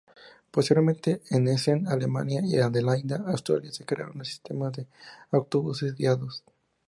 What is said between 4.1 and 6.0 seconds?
sistemas de autobuses